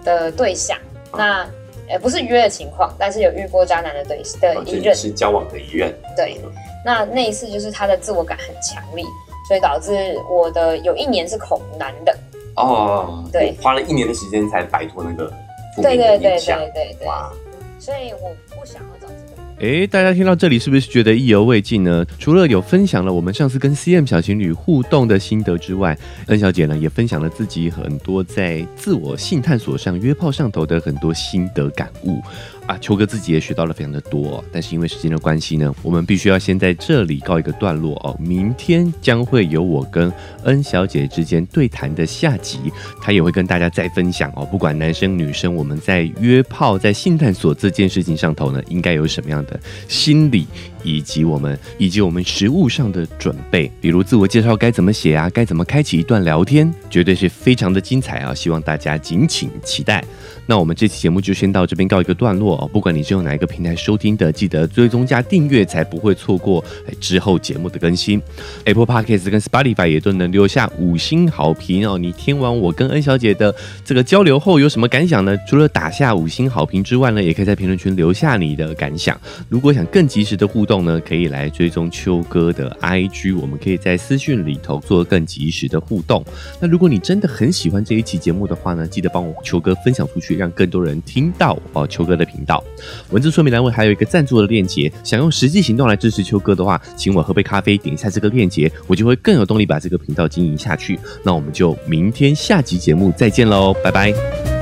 [0.04, 0.78] 的对象，
[1.14, 1.48] 那
[1.88, 6.38] 呃不是约的情况，但是有遇过渣男的对的一任，是交往的一任，对，
[6.86, 9.04] 那那一次就是他的自我感很强烈，
[9.48, 9.92] 所以导致
[10.30, 12.18] 我的有一年是恐男的。
[12.56, 15.28] 哦，对花了一年的时间才摆脱那个
[15.76, 16.20] 负面对对对。
[16.20, 17.32] 对对对，哇，
[17.80, 19.40] 所以我不想要找这个。
[19.62, 22.06] 诶，大家听到这里是不是觉得意犹未尽呢？
[22.18, 32.22] 除了有分享了我们上次跟 CM 小情侣互动的心得之外，恩小姐呢也分享了自己很多在自我性探索上、约炮上头的很多心得感悟
[32.70, 32.78] 啊。
[32.80, 38.16] 秋哥自己也学到了非常的多、但是因为时间的关系呢，我们必须要先在这里告一个段落哦。
[38.20, 40.12] 明天将会有我跟
[40.44, 42.60] 恩小姐之间对谈的下集，
[43.02, 44.46] 她也会跟大家再分享哦。
[44.46, 50.48] 不管男生女生，我们在约炮、在性探索这件事情上头呢，应该有什么样的心理，
[50.84, 58.34] 以及我们以及我们实物上的准备，比如自我介绍该怎么写啊，该怎么开启一段聊天，绝对是非常的精彩啊！
[58.34, 60.04] 希望大家敬请期待。
[60.46, 62.68] 那我们这期节目就先到这边告一个段落哦。
[62.74, 66.64] 不管你是用哪一个平台收听的，记得追踪加订阅，才不会错过
[67.00, 68.20] 之后节目的更新。
[68.66, 72.00] Apple Podcast 跟 Spotify 也都能留下五星好评哦。
[72.00, 73.54] 你听完我跟恩小姐的
[73.86, 75.38] 这个交流后有什么感想呢？
[75.48, 79.20] 除了打下五星好评之外呢，也可以在评论区留下你的感想。
[79.50, 86.24] 如果想更及时的互动呢，可以来追踪秋哥的 IG，我们可以在私讯里头做更及时的互动。
[86.62, 92.64] 那如果你真的很喜欢这一期节目的话呢，记得帮我秋哥分享出去，让更多人听到哦秋哥的频道。
[93.10, 101.00] 文字说明栏位还有一个赞助的链接，想用实际行动来支持秋哥的话，请我喝杯咖啡，点一下这个链接，我就会更有动力把这个频道经营下去。
[101.24, 104.59] 那我们就明天下集节目再见喽，拜拜。